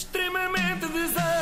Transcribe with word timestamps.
extremamente 0.00 0.86
desagradável. 0.86 1.39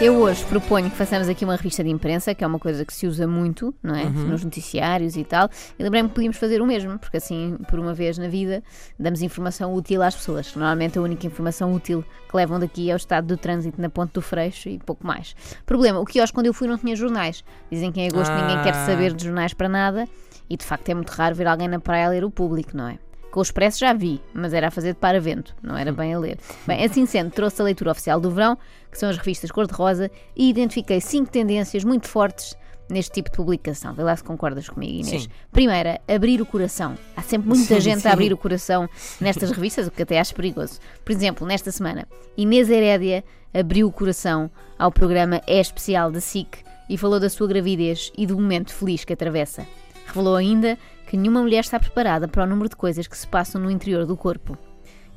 Eu 0.00 0.16
hoje 0.16 0.44
proponho 0.46 0.90
que 0.90 0.96
façamos 0.96 1.28
aqui 1.28 1.44
uma 1.44 1.56
revista 1.56 1.82
de 1.82 1.88
imprensa, 1.88 2.34
que 2.34 2.44
é 2.44 2.46
uma 2.46 2.58
coisa 2.58 2.84
que 2.84 2.92
se 2.92 3.06
usa 3.06 3.26
muito, 3.26 3.74
não 3.82 3.94
é? 3.94 4.02
Uhum. 4.04 4.28
Nos 4.28 4.44
noticiários 4.44 5.16
e 5.16 5.24
tal. 5.24 5.48
E 5.78 5.82
lembrei-me 5.82 6.08
que 6.08 6.14
podíamos 6.14 6.36
fazer 6.36 6.60
o 6.60 6.66
mesmo, 6.66 6.98
porque 6.98 7.16
assim, 7.16 7.56
por 7.70 7.78
uma 7.78 7.94
vez 7.94 8.18
na 8.18 8.28
vida, 8.28 8.62
damos 8.98 9.22
informação 9.22 9.72
útil 9.72 10.02
às 10.02 10.14
pessoas. 10.14 10.54
Normalmente 10.54 10.98
a 10.98 11.02
única 11.02 11.26
informação 11.26 11.72
útil 11.72 12.04
que 12.28 12.36
levam 12.36 12.58
daqui 12.60 12.90
é 12.90 12.94
o 12.94 12.96
estado 12.96 13.28
do 13.28 13.36
trânsito 13.36 13.80
na 13.80 13.88
Ponte 13.88 14.12
do 14.12 14.20
Freixo 14.20 14.68
e 14.68 14.78
pouco 14.78 15.06
mais. 15.06 15.34
Problema, 15.64 16.00
o 16.00 16.04
quiosque 16.04 16.34
quando 16.34 16.46
eu 16.46 16.54
fui 16.54 16.68
não 16.68 16.76
tinha 16.76 16.94
jornais. 16.96 17.42
Dizem 17.70 17.90
que 17.90 18.00
em 18.00 18.08
agosto 18.08 18.32
ninguém 18.32 18.62
quer 18.62 18.74
Ah. 18.74 18.86
saber 18.86 19.14
de 19.14 19.24
jornais 19.24 19.54
para 19.54 19.68
nada. 19.68 20.06
E 20.50 20.56
de 20.58 20.64
facto 20.64 20.86
é 20.90 20.94
muito 20.94 21.10
raro 21.10 21.34
ver 21.34 21.46
alguém 21.46 21.68
na 21.68 21.80
praia 21.80 22.06
a 22.06 22.10
ler 22.10 22.24
o 22.24 22.30
público, 22.30 22.76
não 22.76 22.88
é? 22.88 22.98
Com 23.34 23.40
o 23.40 23.42
Expresso 23.42 23.80
já 23.80 23.92
vi, 23.92 24.20
mas 24.32 24.54
era 24.54 24.68
a 24.68 24.70
fazer 24.70 24.92
de 24.92 25.00
paravento, 25.00 25.56
não 25.60 25.76
era 25.76 25.92
bem 25.92 26.14
a 26.14 26.18
ler. 26.20 26.38
Bem, 26.68 26.84
assim 26.84 27.04
sendo, 27.04 27.32
trouxe 27.32 27.60
a 27.60 27.64
leitura 27.64 27.90
oficial 27.90 28.20
do 28.20 28.30
verão, 28.30 28.56
que 28.88 28.96
são 28.96 29.08
as 29.10 29.16
revistas 29.16 29.50
cor-de-rosa, 29.50 30.08
e 30.36 30.48
identifiquei 30.48 31.00
cinco 31.00 31.32
tendências 31.32 31.82
muito 31.82 32.06
fortes 32.06 32.56
neste 32.88 33.10
tipo 33.10 33.32
de 33.32 33.36
publicação. 33.36 33.92
Vê 33.92 34.04
lá 34.04 34.14
se 34.14 34.22
concordas 34.22 34.68
comigo, 34.68 35.00
Inês. 35.00 35.24
Sim. 35.24 35.28
Primeira, 35.50 36.00
abrir 36.06 36.40
o 36.40 36.46
coração. 36.46 36.96
Há 37.16 37.22
sempre 37.22 37.48
muita 37.48 37.74
Sim, 37.74 37.80
gente 37.80 38.02
sim. 38.02 38.08
a 38.08 38.12
abrir 38.12 38.32
o 38.32 38.36
coração 38.36 38.88
nestas 39.20 39.50
revistas, 39.50 39.88
o 39.88 39.90
que 39.90 40.04
até 40.04 40.20
acho 40.20 40.32
perigoso. 40.32 40.78
Por 41.04 41.10
exemplo, 41.10 41.44
nesta 41.44 41.72
semana, 41.72 42.06
Inês 42.36 42.70
Herédia 42.70 43.24
abriu 43.52 43.88
o 43.88 43.92
coração 43.92 44.48
ao 44.78 44.92
programa 44.92 45.40
É 45.44 45.58
Especial 45.58 46.12
da 46.12 46.20
SIC 46.20 46.58
e 46.88 46.96
falou 46.96 47.18
da 47.18 47.28
sua 47.28 47.48
gravidez 47.48 48.12
e 48.16 48.28
do 48.28 48.36
momento 48.36 48.72
feliz 48.72 49.04
que 49.04 49.12
atravessa. 49.12 49.66
Revelou 50.14 50.36
ainda 50.36 50.78
que 51.08 51.16
nenhuma 51.16 51.42
mulher 51.42 51.60
está 51.60 51.80
preparada 51.80 52.28
para 52.28 52.44
o 52.44 52.46
número 52.46 52.68
de 52.68 52.76
coisas 52.76 53.08
que 53.08 53.18
se 53.18 53.26
passam 53.26 53.60
no 53.60 53.68
interior 53.68 54.06
do 54.06 54.16
corpo. 54.16 54.56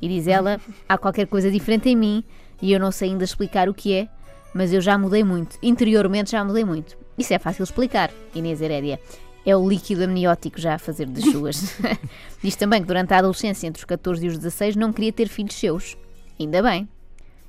E 0.02 0.08
diz 0.08 0.26
ela: 0.26 0.60
há 0.88 0.98
qualquer 0.98 1.28
coisa 1.28 1.50
diferente 1.50 1.88
em 1.88 1.94
mim 1.94 2.24
e 2.60 2.72
eu 2.72 2.80
não 2.80 2.90
sei 2.90 3.10
ainda 3.10 3.22
explicar 3.22 3.68
o 3.68 3.74
que 3.74 3.94
é, 3.94 4.08
mas 4.52 4.72
eu 4.72 4.80
já 4.80 4.98
mudei 4.98 5.22
muito. 5.22 5.56
Interiormente 5.62 6.32
já 6.32 6.44
mudei 6.44 6.64
muito. 6.64 6.98
Isso 7.16 7.32
é 7.32 7.38
fácil 7.38 7.62
explicar, 7.62 8.10
Inês 8.34 8.60
Herédia. 8.60 9.00
É 9.46 9.56
o 9.56 9.68
líquido 9.68 10.02
amniótico 10.02 10.60
já 10.60 10.74
a 10.74 10.78
fazer 10.78 11.06
das 11.06 11.24
suas. 11.24 11.76
diz 12.42 12.56
também 12.56 12.80
que 12.80 12.88
durante 12.88 13.14
a 13.14 13.18
adolescência, 13.18 13.68
entre 13.68 13.80
os 13.80 13.84
14 13.84 14.26
e 14.26 14.28
os 14.28 14.36
16, 14.36 14.74
não 14.74 14.92
queria 14.92 15.12
ter 15.12 15.28
filhos 15.28 15.54
seus. 15.54 15.96
Ainda 16.38 16.60
bem. 16.60 16.88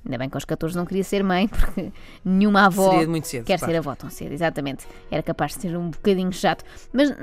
Ainda 0.05 0.17
bem 0.17 0.29
que 0.29 0.37
aos 0.37 0.45
14 0.45 0.75
não 0.75 0.85
queria 0.85 1.03
ser 1.03 1.23
mãe, 1.23 1.47
porque 1.49 1.91
nenhuma 2.23 2.65
avó 2.65 2.91
cedo, 3.23 3.45
quer 3.45 3.57
claro. 3.57 3.71
ser 3.73 3.77
avó 3.77 3.95
tão 3.95 4.09
cedo, 4.09 4.31
exatamente. 4.31 4.87
Era 5.11 5.21
capaz 5.21 5.55
de 5.55 5.61
ser 5.61 5.77
um 5.77 5.89
bocadinho 5.89 6.31
chato. 6.31 6.63
Mas 6.91 7.13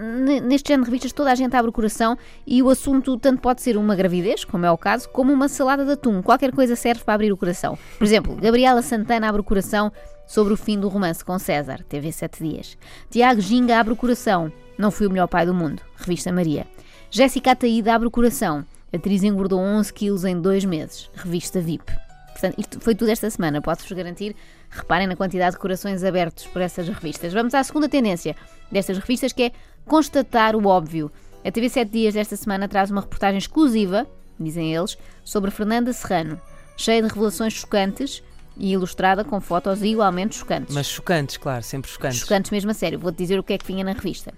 neste 0.42 0.68
género 0.68 0.84
de 0.84 0.90
revistas 0.90 1.12
toda 1.12 1.32
a 1.32 1.34
gente 1.34 1.54
abre 1.56 1.70
o 1.70 1.72
coração 1.72 2.16
e 2.46 2.62
o 2.62 2.68
assunto 2.68 3.16
tanto 3.18 3.40
pode 3.40 3.62
ser 3.62 3.76
uma 3.76 3.94
gravidez, 3.94 4.44
como 4.44 4.66
é 4.66 4.70
o 4.70 4.78
caso, 4.78 5.08
como 5.08 5.32
uma 5.32 5.48
salada 5.48 5.84
de 5.84 5.92
atum. 5.92 6.22
Qualquer 6.22 6.52
coisa 6.52 6.76
serve 6.76 7.02
para 7.04 7.14
abrir 7.14 7.32
o 7.32 7.36
coração. 7.36 7.78
Por 7.98 8.04
exemplo, 8.04 8.36
Gabriela 8.36 8.82
Santana 8.82 9.28
abre 9.28 9.40
o 9.40 9.44
coração 9.44 9.90
sobre 10.26 10.52
o 10.52 10.56
fim 10.56 10.78
do 10.78 10.88
romance 10.88 11.24
com 11.24 11.38
César, 11.38 11.82
TV 11.88 12.12
7 12.12 12.42
dias. 12.42 12.76
Tiago 13.10 13.40
Ginga 13.40 13.78
abre 13.78 13.92
o 13.92 13.96
coração, 13.96 14.52
não 14.76 14.90
fui 14.90 15.06
o 15.06 15.10
melhor 15.10 15.28
pai 15.28 15.46
do 15.46 15.54
mundo, 15.54 15.82
revista 15.96 16.32
Maria. 16.32 16.66
Jéssica 17.10 17.52
Ataída 17.52 17.94
abre 17.94 18.08
o 18.08 18.10
coração, 18.10 18.64
atriz 18.92 19.22
engordou 19.22 19.60
11 19.60 19.92
quilos 19.92 20.24
em 20.24 20.38
dois 20.40 20.64
meses, 20.64 21.08
revista 21.14 21.60
VIP. 21.60 22.05
Portanto, 22.38 22.58
isto 22.58 22.78
foi 22.80 22.94
tudo 22.94 23.10
esta 23.10 23.30
semana, 23.30 23.62
posso-vos 23.62 23.92
garantir. 23.96 24.36
Reparem 24.68 25.06
na 25.06 25.16
quantidade 25.16 25.52
de 25.56 25.58
corações 25.60 26.04
abertos 26.04 26.46
por 26.48 26.60
essas 26.60 26.86
revistas. 26.86 27.32
Vamos 27.32 27.54
à 27.54 27.64
segunda 27.64 27.88
tendência 27.88 28.36
destas 28.70 28.98
revistas, 28.98 29.32
que 29.32 29.44
é 29.44 29.52
constatar 29.86 30.54
o 30.54 30.66
óbvio. 30.66 31.10
A 31.42 31.50
TV 31.50 31.68
7 31.70 31.90
Dias 31.90 32.12
desta 32.14 32.36
semana 32.36 32.68
traz 32.68 32.90
uma 32.90 33.00
reportagem 33.00 33.38
exclusiva, 33.38 34.06
dizem 34.38 34.74
eles, 34.74 34.98
sobre 35.24 35.50
Fernanda 35.50 35.92
Serrano, 35.94 36.38
cheia 36.76 37.00
de 37.00 37.08
revelações 37.08 37.54
chocantes 37.54 38.22
e 38.58 38.72
ilustrada 38.72 39.24
com 39.24 39.40
fotos 39.40 39.82
igualmente 39.82 40.34
chocantes. 40.36 40.74
Mas 40.74 40.86
chocantes, 40.88 41.38
claro, 41.38 41.62
sempre 41.62 41.90
chocantes. 41.90 42.18
Chocantes 42.18 42.50
mesmo 42.50 42.70
a 42.70 42.74
sério. 42.74 42.98
Vou-te 42.98 43.16
dizer 43.16 43.38
o 43.38 43.42
que 43.42 43.54
é 43.54 43.58
que 43.58 43.66
vinha 43.66 43.82
na 43.84 43.92
revista. 43.92 44.34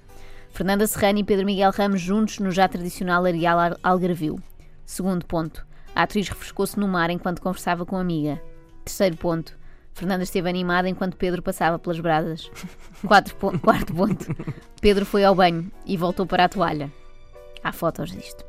Fernanda 0.53 0.87
Serrano 0.87 1.19
e 1.19 1.25
Pedro 1.25 1.47
Miguel 1.47 1.73
Ramos 1.73 2.00
juntos 2.00 2.39
no 2.39 2.50
já 2.53 2.69
tradicional 2.69 3.25
Areal 3.25 3.59
Al- 3.59 3.77
Algarvio. 3.83 4.41
Segundo 4.87 5.25
ponto. 5.27 5.67
A 5.99 6.03
atriz 6.05 6.29
refrescou-se 6.29 6.79
no 6.79 6.87
mar 6.87 7.11
enquanto 7.11 7.43
conversava 7.43 7.85
com 7.85 7.97
a 7.97 8.01
amiga. 8.01 8.41
Terceiro 8.85 9.17
ponto. 9.17 9.59
Fernanda 9.93 10.23
esteve 10.23 10.49
animada 10.49 10.89
enquanto 10.89 11.17
Pedro 11.17 11.43
passava 11.43 11.77
pelas 11.77 11.99
brasas. 11.99 12.49
Po- 13.41 13.59
Quarto 13.59 13.93
ponto. 13.93 14.27
Pedro 14.81 15.05
foi 15.05 15.25
ao 15.25 15.35
banho 15.35 15.69
e 15.85 15.97
voltou 15.97 16.25
para 16.25 16.45
a 16.45 16.49
toalha. 16.49 16.89
Há 17.65 17.73
fotos 17.73 18.13
disto. 18.13 18.45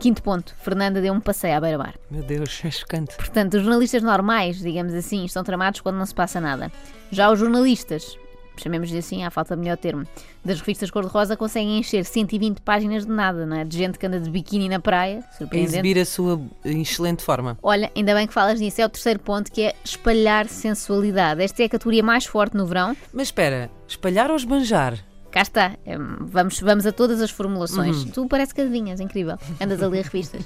Quinto 0.00 0.20
ponto. 0.20 0.52
Fernanda 0.56 1.00
deu 1.00 1.14
um 1.14 1.20
passeio 1.20 1.56
à 1.56 1.60
beira-mar. 1.60 1.94
Meu 2.10 2.24
Deus, 2.24 2.60
é 2.64 2.70
chocante. 2.72 3.14
Portanto, 3.14 3.54
os 3.54 3.62
jornalistas 3.62 4.02
normais, 4.02 4.58
digamos 4.58 4.94
assim, 4.94 5.24
estão 5.24 5.44
tramados 5.44 5.80
quando 5.80 5.96
não 5.98 6.04
se 6.06 6.14
passa 6.14 6.40
nada. 6.40 6.72
Já 7.12 7.30
os 7.30 7.38
jornalistas, 7.38 8.18
chamemos-lhe 8.56 8.98
assim, 8.98 9.24
à 9.24 9.30
falta 9.30 9.54
de 9.56 9.62
melhor 9.62 9.76
termo, 9.76 10.06
das 10.44 10.60
revistas 10.60 10.90
cor-de-rosa 10.90 11.36
conseguem 11.36 11.78
encher 11.78 12.04
120 12.04 12.60
páginas 12.60 13.04
de 13.04 13.12
nada, 13.12 13.44
não 13.46 13.56
é? 13.56 13.64
De 13.64 13.76
gente 13.76 13.98
que 13.98 14.06
anda 14.06 14.20
de 14.20 14.30
biquíni 14.30 14.68
na 14.68 14.78
praia, 14.80 15.24
É 15.32 15.36
surpreendente. 15.36 15.74
exibir 15.74 15.98
a 15.98 16.04
sua 16.04 16.40
excelente 16.64 17.22
forma. 17.22 17.58
Olha, 17.62 17.90
ainda 17.96 18.14
bem 18.14 18.26
que 18.26 18.32
falas 18.34 18.60
nisso, 18.60 18.80
é 18.80 18.86
o 18.86 18.88
terceiro 18.88 19.18
ponto 19.20 19.50
que 19.50 19.62
é 19.62 19.74
espalhar 19.84 20.46
sensualidade. 20.48 21.42
Esta 21.42 21.62
é 21.62 21.66
a 21.66 21.68
categoria 21.68 22.02
mais 22.02 22.26
forte 22.26 22.56
no 22.56 22.66
verão. 22.66 22.96
Mas 23.12 23.28
espera, 23.28 23.70
espalhar 23.88 24.30
ou 24.30 24.36
esbanjar? 24.36 24.98
Cá 25.30 25.42
está, 25.42 25.72
hum, 25.84 26.26
vamos, 26.26 26.60
vamos 26.60 26.86
a 26.86 26.92
todas 26.92 27.20
as 27.20 27.28
formulações. 27.28 28.04
Tu 28.04 28.24
parece 28.28 28.54
que 28.54 28.60
adivinhas, 28.60 29.00
incrível. 29.00 29.36
Andas 29.60 29.82
a 29.82 29.88
ler 29.88 30.04
revistas. 30.04 30.44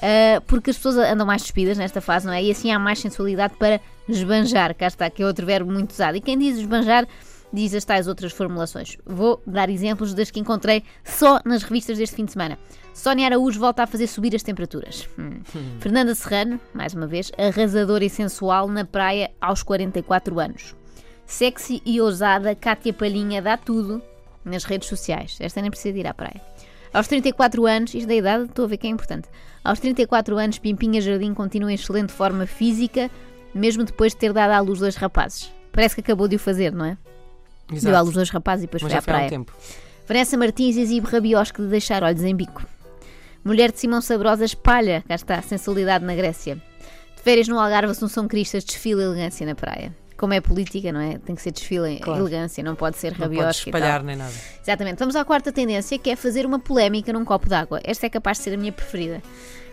Ah, 0.00 0.40
porque 0.46 0.70
as 0.70 0.76
pessoas 0.76 0.96
andam 0.96 1.26
mais 1.26 1.42
despidas 1.42 1.76
nesta 1.76 2.00
fase, 2.00 2.24
não 2.24 2.32
é? 2.32 2.44
E 2.44 2.48
assim 2.52 2.70
há 2.70 2.78
mais 2.78 3.00
sensualidade 3.00 3.54
para 3.58 3.80
esbanjar. 4.08 4.76
Cá 4.76 4.86
está, 4.86 5.10
que 5.10 5.24
é 5.24 5.26
outro 5.26 5.44
verbo 5.44 5.72
muito 5.72 5.90
usado. 5.90 6.16
E 6.16 6.20
quem 6.20 6.38
diz 6.38 6.56
esbanjar 6.56 7.04
diz 7.52 7.74
as 7.74 7.84
tais 7.84 8.08
outras 8.08 8.32
formulações. 8.32 8.96
Vou 9.04 9.42
dar 9.46 9.70
exemplos 9.70 10.14
das 10.14 10.30
que 10.30 10.40
encontrei 10.40 10.82
só 11.04 11.40
nas 11.44 11.62
revistas 11.62 11.98
deste 11.98 12.16
fim 12.16 12.24
de 12.24 12.32
semana. 12.32 12.58
Sónia 12.92 13.26
Araújo 13.26 13.60
volta 13.60 13.82
a 13.82 13.86
fazer 13.86 14.06
subir 14.06 14.34
as 14.34 14.42
temperaturas. 14.42 15.08
Hum. 15.18 15.40
Fernanda 15.78 16.14
Serrano, 16.14 16.60
mais 16.74 16.94
uma 16.94 17.06
vez, 17.06 17.30
arrasadora 17.38 18.04
e 18.04 18.10
sensual 18.10 18.68
na 18.68 18.84
praia 18.84 19.30
aos 19.40 19.62
44 19.62 20.38
anos. 20.40 20.74
Sexy 21.26 21.82
e 21.84 22.00
ousada, 22.00 22.54
Cátia 22.54 22.92
Palhinha 22.92 23.42
dá 23.42 23.56
tudo 23.56 24.02
nas 24.44 24.64
redes 24.64 24.88
sociais. 24.88 25.36
Esta 25.40 25.60
nem 25.60 25.70
precisa 25.70 25.92
de 25.92 26.00
ir 26.00 26.06
à 26.06 26.14
praia. 26.14 26.40
Aos 26.92 27.06
34 27.06 27.66
anos, 27.66 27.94
isto 27.94 28.08
da 28.08 28.14
idade, 28.14 28.44
estou 28.44 28.64
a 28.64 28.68
ver 28.68 28.78
que 28.78 28.86
é 28.86 28.90
importante. 28.90 29.28
Aos 29.62 29.78
34 29.78 30.36
anos, 30.38 30.58
Pimpinha 30.58 31.00
Jardim 31.00 31.34
continua 31.34 31.70
em 31.70 31.74
excelente 31.74 32.12
forma 32.12 32.46
física, 32.46 33.10
mesmo 33.54 33.84
depois 33.84 34.12
de 34.12 34.18
ter 34.18 34.32
dado 34.32 34.52
à 34.52 34.60
luz 34.60 34.78
dois 34.78 34.96
rapazes. 34.96 35.52
Parece 35.70 35.94
que 35.94 36.00
acabou 36.00 36.26
de 36.26 36.36
o 36.36 36.38
fazer, 36.38 36.72
não 36.72 36.86
é? 36.86 36.96
Deu 37.70 37.96
à 37.96 38.00
luz 38.00 38.14
dois 38.14 38.30
rapazes 38.30 38.64
e 38.64 38.66
depois 38.66 38.82
Mas 38.82 38.92
foi 38.92 38.98
à 38.98 39.02
foi 39.02 39.12
há 39.12 39.16
um 39.16 39.18
praia. 39.18 39.30
tempo. 39.30 39.52
Vanessa 40.06 40.36
Martins 40.36 40.76
exibe 40.76 41.06
rabiosque 41.06 41.60
de 41.62 41.68
deixar 41.68 42.02
olhos 42.02 42.22
em 42.22 42.34
bico. 42.34 42.64
Mulher 43.44 43.70
de 43.72 43.78
Simão 43.80 44.00
Sabrosa 44.00 44.44
espalha, 44.44 45.04
cá 45.06 45.14
está, 45.14 45.40
sensualidade 45.42 46.04
na 46.04 46.14
Grécia. 46.14 46.56
De 47.16 47.22
férias 47.22 47.46
no 47.48 47.58
Algarve, 47.58 47.90
Assunção 47.92 48.26
Cristas 48.26 48.64
desfila 48.64 49.02
elegância 49.02 49.46
na 49.46 49.54
praia. 49.54 49.94
Como 50.16 50.32
é 50.32 50.40
política, 50.40 50.90
não 50.90 51.00
é? 51.00 51.18
Tem 51.18 51.34
que 51.36 51.42
ser 51.42 51.52
desfile 51.52 51.98
Claro. 52.00 52.20
elegância, 52.22 52.62
não 52.64 52.74
pode 52.74 52.96
ser 52.96 53.16
Não 53.18 53.28
pode 53.30 53.50
espalhar 53.56 54.02
nem 54.02 54.16
nada. 54.16 54.32
Exatamente. 54.60 54.98
Vamos 54.98 55.14
à 55.14 55.24
quarta 55.24 55.52
tendência, 55.52 55.96
que 55.98 56.10
é 56.10 56.16
fazer 56.16 56.44
uma 56.44 56.58
polémica 56.58 57.12
num 57.12 57.24
copo 57.24 57.48
d'água. 57.48 57.80
Esta 57.84 58.06
é 58.06 58.08
capaz 58.10 58.38
de 58.38 58.44
ser 58.44 58.54
a 58.54 58.56
minha 58.56 58.72
preferida. 58.72 59.22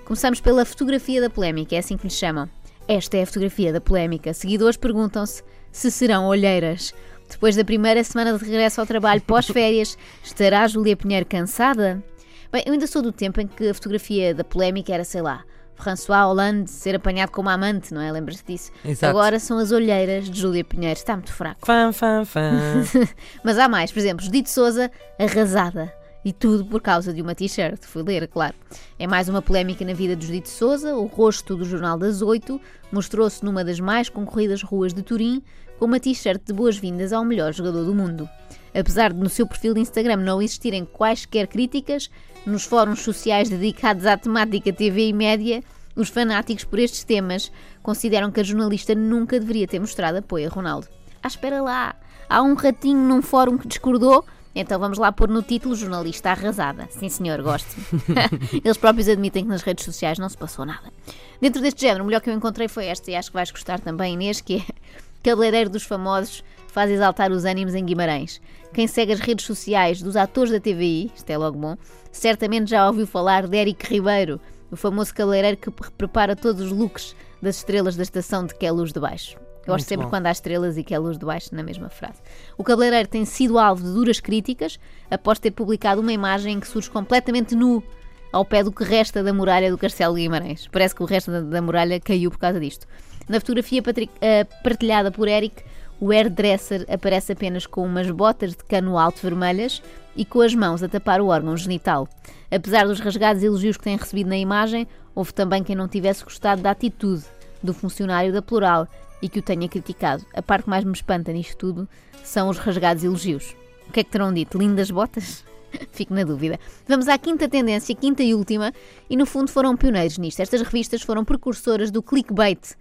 Começamos 0.06 0.40
pela 0.40 0.64
fotografia 0.64 1.20
da 1.20 1.30
polémica, 1.32 1.76
é 1.76 1.80
assim 1.80 1.98
que 1.98 2.04
lhe 2.06 2.14
chamam. 2.14 2.48
Esta 2.88 3.18
é 3.18 3.24
a 3.24 3.26
fotografia 3.26 3.74
da 3.74 3.82
polémica. 3.82 4.32
Seguidores 4.36 4.78
perguntam-se 4.78 5.42
se 5.72 5.90
serão 5.90 6.28
olheiras. 6.28 6.94
Depois 7.30 7.56
da 7.56 7.64
primeira 7.64 8.04
semana 8.04 8.38
de 8.38 8.44
regresso 8.44 8.80
ao 8.80 8.88
trabalho 8.88 9.22
pós-férias, 9.22 9.98
estará 10.24 10.68
Júlia 10.68 10.96
Pinheiro 10.96 11.26
cansada? 11.26 12.04
Bem, 12.52 12.64
eu 12.66 12.74
ainda 12.74 12.88
sou 12.88 13.02
do 13.02 13.12
tempo 13.12 13.42
em 13.42 13.48
que 13.48 13.70
a 13.70 13.74
fotografia 13.74 14.34
da 14.34 14.44
polémica 14.44 14.94
era, 14.94 15.04
sei 15.04 15.22
lá, 15.22 15.44
François 15.76 16.26
Hollande 16.26 16.70
ser 16.70 16.96
apanhado 16.96 17.32
como 17.32 17.50
amante, 17.50 17.94
não 17.94 18.02
é? 18.02 18.12
Lembras-te 18.12 18.46
disso? 18.54 18.72
Exato. 18.84 19.10
Agora 19.10 19.40
são 19.40 19.58
as 19.58 19.72
olheiras 19.72 20.30
de 20.30 20.40
Júlia 20.40 20.64
Pinheiro. 20.64 20.98
Está 20.98 21.14
muito 21.14 21.34
fraco. 21.34 21.66
Fã, 21.66 21.92
fã, 21.92 22.24
fã. 22.24 22.84
Mas 23.44 23.58
há 23.58 23.68
mais, 23.68 23.92
por 23.92 24.00
exemplo, 24.00 24.24
Judite 24.24 24.50
Souza 24.50 24.90
arrasada. 25.20 25.94
E 26.26 26.34
tudo 26.34 26.66
por 26.66 26.82
causa 26.82 27.14
de 27.14 27.22
uma 27.22 27.36
t-shirt. 27.36 27.84
Fui 27.84 28.02
ler, 28.02 28.28
claro. 28.28 28.56
É 28.98 29.06
mais 29.06 29.30
uma 29.30 29.44
polémica 29.44 29.86
na 29.86 29.94
vida 29.94 30.16
de 30.16 30.26
Judite 30.26 30.50
Souza. 30.50 30.96
O 30.96 31.06
rosto 31.06 31.56
do 31.56 31.64
Jornal 31.64 32.00
das 32.00 32.24
Oito 32.24 32.60
mostrou-se 32.92 33.46
numa 33.46 33.64
das 33.64 33.80
mais 33.80 34.10
concorridas 34.10 34.64
ruas 34.64 34.92
de 34.92 35.04
Turim 35.04 35.44
com 35.78 35.86
uma 35.86 36.00
t-shirt 36.00 36.42
de 36.44 36.52
boas-vindas 36.52 37.14
ao 37.14 37.24
melhor 37.24 37.54
jogador 37.54 37.86
do 37.86 37.94
mundo. 37.94 38.28
Apesar 38.74 39.14
de 39.14 39.20
no 39.20 39.30
seu 39.30 39.46
perfil 39.46 39.76
de 39.76 39.82
Instagram 39.82 40.18
não 40.18 40.42
existirem 40.42 40.84
quaisquer 40.84 41.46
críticas, 41.46 42.10
nos 42.44 42.64
fóruns 42.64 43.02
sociais 43.02 43.48
dedicados 43.48 44.08
à 44.08 44.18
temática 44.18 44.74
TV 44.74 45.10
e 45.10 45.14
média, 45.14 45.64
os 45.96 46.10
fanáticos 46.10 46.64
por 46.64 46.80
estes 46.80 47.04
temas 47.04 47.52
consideram 47.84 48.32
que 48.32 48.40
a 48.40 48.44
jornalista 48.44 48.96
nunca 48.96 49.40
deveria 49.40 49.68
ter 49.68 49.80
mostrado 49.80 50.18
apoio 50.18 50.48
a 50.48 50.52
Ronaldo. 50.52 50.88
Ah, 51.22 51.28
espera 51.28 51.62
lá! 51.62 51.96
Há 52.28 52.42
um 52.42 52.56
ratinho 52.56 53.00
num 53.00 53.22
fórum 53.22 53.60
que 53.60 53.68
discordou 53.68 54.26
Então 54.56 54.80
vamos 54.80 54.98
lá 54.98 55.12
pôr 55.12 55.28
no 55.28 55.42
título 55.42 55.76
jornalista 55.76 56.32
arrasada. 56.32 56.88
Sim, 56.90 57.10
senhor, 57.10 57.42
gosto. 57.42 57.76
Eles 58.64 58.78
próprios 58.78 59.10
admitem 59.10 59.44
que 59.44 59.50
nas 59.50 59.62
redes 59.62 59.84
sociais 59.84 60.18
não 60.18 60.30
se 60.30 60.38
passou 60.38 60.66
nada. 60.66 60.94
Dentro 61.42 61.62
deste 61.62 61.82
género, 61.82 62.04
o 62.04 62.08
melhor 62.08 62.22
que 62.22 62.30
eu 62.30 62.34
encontrei 62.34 62.70
foi 62.70 62.86
esta, 62.86 63.12
e 63.12 63.16
acho 63.16 63.30
que 63.30 63.36
vais 63.36 63.52
gostar 63.52 63.82
também, 63.82 64.14
Inês, 64.14 64.40
que 64.40 64.58
é 64.58 64.66
Cabeleireiro 65.22 65.70
dos 65.70 65.84
Famosos 65.84 66.42
faz 66.68 66.90
exaltar 66.90 67.32
os 67.32 67.46
ânimos 67.46 67.74
em 67.74 67.86
Guimarães. 67.86 68.42
Quem 68.74 68.88
segue 68.88 69.14
as 69.14 69.20
redes 69.20 69.46
sociais 69.46 70.02
dos 70.02 70.16
atores 70.16 70.52
da 70.52 70.60
TVI, 70.60 71.12
isto 71.16 71.30
é 71.30 71.38
logo 71.38 71.58
bom, 71.58 71.78
certamente 72.12 72.70
já 72.70 72.88
ouviu 72.88 73.08
falar 73.08 73.48
de 73.48 73.58
Eric 73.58 73.94
Ribeiro, 73.94 74.40
o 74.70 74.76
famoso 74.76 75.14
cabeleireiro 75.14 75.58
que 75.58 75.72
prepara 75.72 76.36
todos 76.36 76.62
os 76.66 76.72
looks 76.72 77.16
das 77.42 77.58
estrelas 77.58 77.96
da 77.96 78.04
estação 78.04 78.46
de 78.46 78.54
Que 78.56 78.66
é 78.66 78.72
Luz 78.72 78.92
de 78.92 79.00
Baixo. 79.00 79.45
Eu 79.66 79.74
gosto 79.74 79.82
Muito 79.82 79.90
sempre 79.90 80.06
bom. 80.06 80.10
quando 80.12 80.28
há 80.28 80.32
estrelas 80.32 80.78
e 80.78 80.84
que 80.84 80.94
é 80.94 81.00
luz 81.00 81.18
de 81.18 81.26
baixo 81.26 81.54
na 81.54 81.64
mesma 81.64 81.90
frase. 81.90 82.22
O 82.58 82.64
cabeleireiro 82.64 83.10
tem 83.10 83.26
sido 83.26 83.58
alvo 83.58 83.84
de 83.84 83.92
duras 83.92 84.20
críticas 84.20 84.80
após 85.10 85.40
ter 85.40 85.52
publicado 85.52 86.02
uma 86.02 86.14
imagem 86.14 86.54
em 86.54 86.60
que 86.60 86.68
surge 86.68 86.90
completamente 86.90 87.56
nu 87.56 87.84
ao 88.32 88.46
pé 88.46 88.64
do 88.64 88.72
que 88.72 88.84
resta 88.84 89.24
da 89.24 89.34
muralha 89.34 89.72
do 89.72 89.78
Castelo 89.78 90.16
de 90.16 90.22
Guimarães. 90.22 90.68
Parece 90.72 90.94
que 90.94 91.02
o 91.02 91.06
resto 91.06 91.32
da, 91.32 91.42
da 91.42 91.62
muralha 91.62 92.00
caiu 92.00 92.30
por 92.30 92.38
causa 92.38 92.60
disto. 92.60 92.86
Na 93.28 93.40
fotografia 93.40 93.82
eh, 94.22 94.44
partilhada 94.64 95.10
por 95.10 95.28
Eric, 95.28 95.64
o 96.00 96.12
hairdresser 96.12 96.86
aparece 96.88 97.32
apenas 97.32 97.66
com 97.66 97.84
umas 97.84 98.12
botas 98.12 98.52
de 98.52 98.64
cano 98.66 98.98
alto 99.00 99.22
vermelhas 99.22 99.82
e 100.16 100.26
com 100.26 100.42
as 100.42 100.54
mãos 100.54 100.84
a 100.84 100.88
tapar 100.88 101.22
o 101.22 101.28
órgão 101.28 101.56
genital. 101.58 102.08
Apesar 102.52 102.86
dos 102.86 103.00
rasgados 103.00 103.42
elogios 103.42 103.78
que 103.78 103.84
tem 103.84 103.98
recebido 103.98 104.28
na 104.28 104.38
imagem, 104.38 104.88
houve 105.16 105.34
também 105.34 105.64
quem 105.64 105.76
não 105.76 105.88
tivesse 105.88 106.24
gostado 106.24 106.62
da 106.62 106.72
atitude 106.72 107.24
do 107.64 107.74
funcionário 107.74 108.32
da 108.32 108.42
Plural 108.42 108.88
e 109.22 109.30
que 109.30 109.40
o 109.40 109.42
tenha 109.42 109.68
criticado. 109.68 110.26
A 110.34 110.42
parte 110.42 110.64
que 110.64 110.70
mais 110.70 110.84
me 110.84 110.94
espanta 110.94 111.32
nisto 111.32 111.58
tudo 111.58 111.90
são 112.24 112.50
os 112.50 112.58
rasgados 112.58 113.04
elogios. 113.04 113.56
O 113.88 113.92
que 113.92 114.00
é 114.00 114.04
que 114.04 114.10
terão 114.10 114.34
dito? 114.34 114.58
Lindas 114.58 114.92
botas? 114.92 115.44
Fico 115.92 116.14
na 116.14 116.24
dúvida. 116.24 116.60
Vamos 116.88 117.08
à 117.08 117.18
quinta 117.18 117.48
tendência, 117.48 117.96
quinta 117.96 118.24
e 118.24 118.34
última, 118.34 118.74
e 119.10 119.16
no 119.16 119.26
fundo 119.26 119.52
foram 119.52 119.76
pioneiros 119.76 120.18
nisto. 120.18 120.42
Estas 120.42 120.62
revistas 120.62 121.02
foram 121.02 121.24
precursoras 121.24 121.92
do 121.92 122.02
clickbait, 122.02 122.76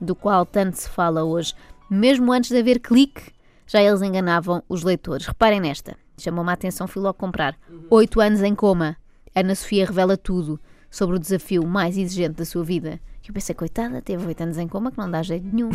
do 0.00 0.14
qual 0.14 0.44
tanto 0.44 0.76
se 0.76 0.88
fala 0.88 1.24
hoje. 1.24 1.54
Mesmo 1.88 2.32
antes 2.32 2.50
de 2.50 2.58
haver 2.58 2.80
clique, 2.80 3.32
já 3.66 3.82
eles 3.82 4.02
enganavam 4.02 4.62
os 4.68 4.82
leitores. 4.82 5.26
Reparem 5.26 5.60
nesta, 5.60 5.96
chamou-me 6.18 6.50
a 6.50 6.54
atenção, 6.54 6.86
fui 6.86 7.02
logo 7.02 7.14
comprar. 7.14 7.56
Oito 7.90 8.20
anos 8.20 8.42
em 8.42 8.54
coma. 8.54 8.96
Ana 9.34 9.54
Sofia 9.54 9.86
revela 9.86 10.16
tudo 10.16 10.58
sobre 10.90 11.16
o 11.16 11.18
desafio 11.18 11.66
mais 11.66 11.96
exigente 11.96 12.34
da 12.34 12.44
sua 12.44 12.64
vida. 12.64 13.00
Eu 13.30 13.34
pensei, 13.34 13.54
coitada, 13.54 14.02
teve 14.02 14.26
oito 14.26 14.40
anos 14.42 14.58
em 14.58 14.66
coma, 14.66 14.90
que 14.90 14.98
não 14.98 15.08
dá 15.08 15.22
jeito 15.22 15.46
nenhum. 15.52 15.70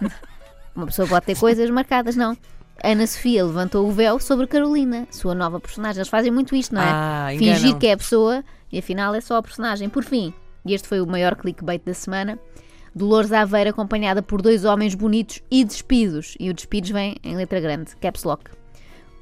Uma 0.74 0.86
pessoa 0.86 1.06
pode 1.06 1.26
ter 1.26 1.38
coisas 1.38 1.68
marcadas, 1.68 2.16
não. 2.16 2.34
Ana 2.82 3.06
Sofia 3.06 3.44
levantou 3.44 3.86
o 3.86 3.92
véu 3.92 4.18
sobre 4.18 4.46
Carolina, 4.46 5.06
sua 5.10 5.34
nova 5.34 5.60
personagem. 5.60 5.98
Eles 5.98 6.08
fazem 6.08 6.32
muito 6.32 6.56
isto, 6.56 6.74
não 6.74 6.80
é? 6.80 6.88
Ah, 6.88 7.26
Fingir 7.32 7.58
enganam. 7.58 7.78
que 7.78 7.86
é 7.88 7.92
a 7.92 7.96
pessoa 7.98 8.42
e 8.72 8.78
afinal 8.78 9.14
é 9.14 9.20
só 9.20 9.36
a 9.36 9.42
personagem. 9.42 9.90
Por 9.90 10.02
fim, 10.02 10.32
e 10.64 10.72
este 10.72 10.88
foi 10.88 10.98
o 11.02 11.06
maior 11.06 11.36
clickbait 11.36 11.84
da 11.84 11.92
semana, 11.92 12.38
Dolores 12.94 13.32
Aveira 13.32 13.68
acompanhada 13.68 14.22
por 14.22 14.40
dois 14.40 14.64
homens 14.64 14.94
bonitos 14.94 15.42
e 15.50 15.62
despidos. 15.62 16.36
E 16.40 16.48
o 16.48 16.54
despidos 16.54 16.88
vem 16.88 17.16
em 17.22 17.36
letra 17.36 17.60
grande, 17.60 17.94
caps 17.96 18.24
lock. 18.24 18.50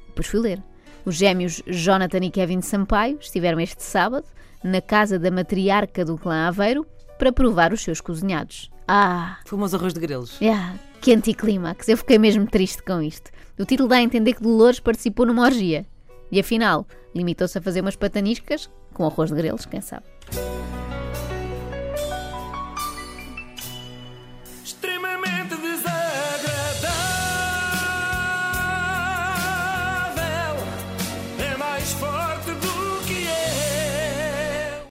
Depois 0.07 0.27
fui 0.27 0.39
ler. 0.39 0.63
Os 1.03 1.15
gêmeos 1.15 1.61
Jonathan 1.67 2.19
e 2.19 2.31
Kevin 2.31 2.61
Sampaio 2.61 3.17
estiveram 3.19 3.59
este 3.59 3.83
sábado 3.83 4.25
na 4.63 4.79
casa 4.79 5.19
da 5.19 5.29
matriarca 5.29 6.05
do 6.05 6.17
clã 6.17 6.47
Aveiro 6.47 6.87
para 7.17 7.31
provar 7.31 7.73
os 7.73 7.81
seus 7.81 8.01
cozinhados. 8.01 8.69
Ah, 8.87 9.37
Famoso 9.45 9.75
arroz 9.75 9.93
de 9.93 9.99
grelos. 9.99 10.39
Yeah, 10.39 10.75
que 11.01 11.13
anticlímax. 11.13 11.87
Eu 11.87 11.97
fiquei 11.97 12.17
mesmo 12.17 12.45
triste 12.45 12.83
com 12.83 13.01
isto. 13.01 13.31
O 13.57 13.65
título 13.65 13.89
dá 13.89 13.95
a 13.95 14.01
entender 14.01 14.33
que 14.33 14.43
Dolores 14.43 14.79
participou 14.79 15.25
numa 15.25 15.43
orgia. 15.43 15.85
E 16.31 16.39
afinal, 16.39 16.87
limitou-se 17.13 17.57
a 17.57 17.61
fazer 17.61 17.81
umas 17.81 17.95
pataniscas 17.95 18.69
com 18.93 19.05
arroz 19.05 19.29
de 19.29 19.35
grelos, 19.35 19.65
quem 19.65 19.81
sabe. 19.81 20.05